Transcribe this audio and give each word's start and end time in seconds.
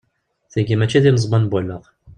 Tiyi 0.51 0.75
mačči 0.77 1.03
d 1.03 1.05
ineẓman 1.09 1.41
n 1.45 1.49
wallaɣ. 1.51 1.83